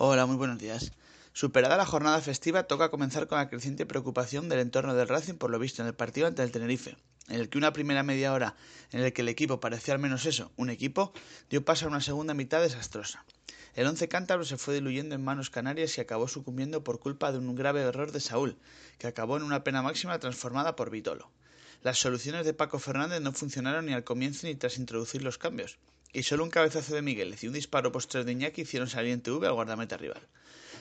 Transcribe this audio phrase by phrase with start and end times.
[0.00, 0.92] Hola, muy buenos días.
[1.32, 5.50] Superada la jornada festiva, toca comenzar con la creciente preocupación del entorno del Racing por
[5.50, 8.54] lo visto en el partido ante el Tenerife, en el que una primera media hora
[8.92, 11.12] en el que el equipo parecía al menos eso, un equipo,
[11.50, 13.24] dio paso a una segunda mitad desastrosa.
[13.74, 17.38] El once cántabro se fue diluyendo en manos canarias y acabó sucumbiendo por culpa de
[17.38, 18.56] un grave error de Saúl,
[18.98, 21.28] que acabó en una pena máxima transformada por Vitolo.
[21.82, 25.76] Las soluciones de Paco Fernández no funcionaron ni al comienzo ni tras introducir los cambios,
[26.12, 29.20] y solo un cabezazo de Miguel y un disparo posterior de Iñaki hicieron salir en
[29.20, 30.26] TV al guardameta rival.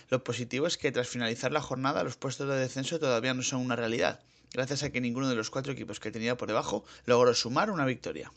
[0.09, 3.61] Lo positivo es que tras finalizar la jornada los puestos de descenso todavía no son
[3.61, 4.21] una realidad,
[4.53, 7.85] gracias a que ninguno de los cuatro equipos que tenía por debajo logró sumar una
[7.85, 8.31] victoria.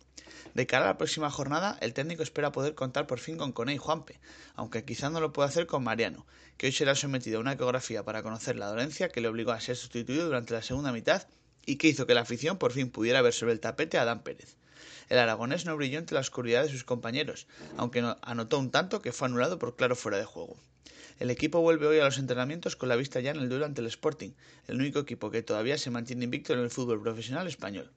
[0.54, 3.74] De cara a la próxima jornada, el técnico espera poder contar por fin con Cone
[3.74, 4.18] y Juanpe,
[4.56, 6.26] aunque quizá no lo pueda hacer con Mariano,
[6.56, 9.60] que hoy será sometido a una ecografía para conocer la dolencia que le obligó a
[9.60, 11.28] ser sustituido durante la segunda mitad
[11.66, 14.24] y que hizo que la afición por fin pudiera ver sobre el tapete a Adán
[14.24, 14.56] Pérez.
[15.08, 19.12] El aragonés no brilló entre la oscuridad de sus compañeros, aunque anotó un tanto que
[19.12, 20.56] fue anulado por claro fuera de juego.
[21.18, 23.82] El equipo vuelve hoy a los entrenamientos con la vista ya en el duelo ante
[23.82, 24.30] el Sporting,
[24.68, 27.90] el único equipo que todavía se mantiene invicto en el fútbol profesional español.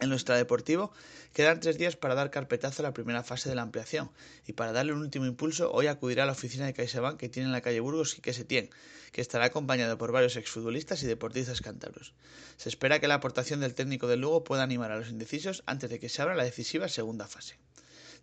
[0.00, 0.92] En nuestra deportivo
[1.32, 4.10] quedan tres días para dar carpetazo a la primera fase de la ampliación
[4.46, 7.46] y para darle un último impulso hoy acudirá a la oficina de CaixaBank que tiene
[7.46, 8.70] en la calle Burgos y que se tiene,
[9.12, 12.14] que estará acompañado por varios exfutbolistas y deportistas cántabros.
[12.58, 15.90] Se espera que la aportación del técnico del Lugo pueda animar a los indecisos antes
[15.90, 17.58] de que se abra la decisiva segunda fase.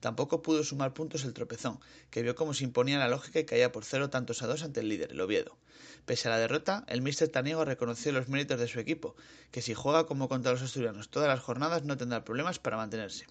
[0.06, 1.80] Tampoco pudo sumar puntos el tropezón,
[2.12, 4.82] que vio cómo se imponía la lógica y caía por cero tantos a dos ante
[4.82, 5.58] el líder, el Oviedo.
[6.06, 9.16] Pese a la derrota, el míster Taniego reconoció los méritos de su equipo,
[9.50, 13.26] que si juega como contra los asturianos todas las jornadas no tendrá problemas para mantenerse.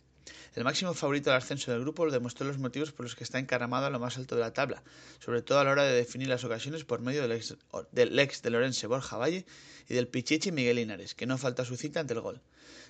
[0.54, 3.38] El máximo favorito del ascenso del grupo lo demostró los motivos por los que está
[3.38, 4.82] encaramado a lo más alto de la tabla,
[5.18, 7.56] sobre todo a la hora de definir las ocasiones por medio del ex,
[7.92, 9.44] del ex de Lorense Borja Valle
[9.88, 12.40] y del Pichichi Miguel Linares, que no falta su cita ante el gol.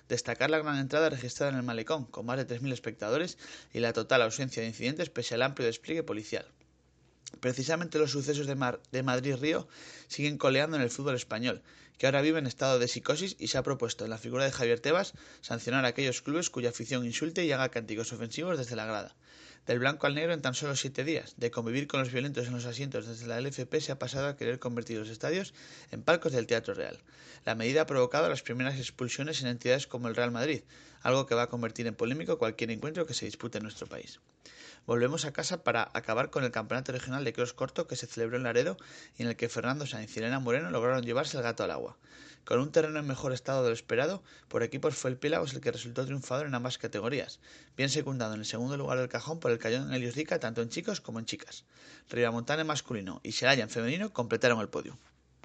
[0.07, 3.37] Destacar la gran entrada registrada en el malecón, con más de 3.000 espectadores,
[3.73, 6.45] y la total ausencia de incidentes pese al amplio despliegue policial.
[7.39, 9.67] Precisamente los sucesos de, Mar de Madrid-Río
[10.07, 11.63] siguen coleando en el fútbol español,
[11.97, 14.51] que ahora vive en estado de psicosis y se ha propuesto en la figura de
[14.51, 18.85] Javier Tebas sancionar a aquellos clubes cuya afición insulte y haga cánticos ofensivos desde la
[18.85, 19.15] grada.
[19.65, 22.53] Del blanco al negro en tan solo siete días, de convivir con los violentos en
[22.53, 25.55] los asientos desde la LFP se ha pasado a querer convertir los estadios
[25.89, 26.99] en palcos del Teatro Real.
[27.45, 30.61] La medida ha provocado las primeras expulsiones en entidades como el Real Madrid,
[31.01, 34.19] algo que va a convertir en polémico cualquier encuentro que se dispute en nuestro país.
[34.85, 38.37] Volvemos a casa para acabar con el campeonato regional de cross corto que se celebró
[38.37, 38.77] en Laredo
[39.17, 41.84] y en el que Fernando Sainz y Elena Moreno lograron llevarse el gato al agua.
[42.45, 45.61] Con un terreno en mejor estado de lo esperado, por equipos fue el Pílagos el
[45.61, 47.39] que resultó triunfador en ambas categorías,
[47.75, 50.69] bien secundado en el segundo lugar del cajón por el Cayón Helios Rica tanto en
[50.69, 51.65] chicos como en chicas.
[52.09, 54.97] Rivamontana en masculino y Seraya en femenino completaron el podio.